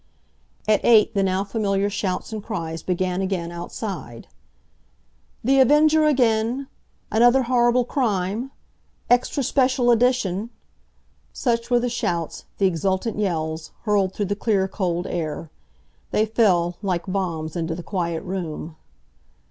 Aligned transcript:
At 0.67 0.83
eight 0.83 1.13
the 1.13 1.21
now 1.21 1.43
familiar 1.43 1.87
shouts 1.87 2.33
and 2.33 2.41
cries 2.43 2.81
began 2.81 3.21
again 3.21 3.51
outside. 3.51 4.27
"The 5.43 5.59
Avenger 5.59 6.05
again!" 6.05 6.65
"Another 7.11 7.43
horrible 7.43 7.85
crime!" 7.85 8.49
"Extra 9.11 9.43
speshul 9.43 9.93
edition!"—such 9.93 11.69
were 11.69 11.79
the 11.79 11.87
shouts, 11.87 12.45
the 12.57 12.65
exultant 12.65 13.19
yells, 13.19 13.73
hurled 13.83 14.15
through 14.15 14.25
the 14.25 14.35
clear, 14.35 14.67
cold 14.67 15.05
air. 15.05 15.51
They 16.09 16.25
fell, 16.25 16.77
like 16.81 17.05
bombs 17.05 17.55
into 17.55 17.75
the 17.75 17.83
quiet 17.83 18.23
room. 18.23 18.77